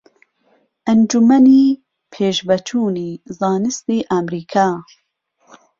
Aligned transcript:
ئەنجوومەنی 0.87 1.63
پێشڤەچوونی 2.13 3.09
زانستی 3.39 4.07
ئەمریكا 4.11 4.69